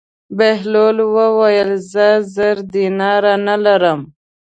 [0.37, 3.99] بهلول وویل: زه زر دیناره نه لرم.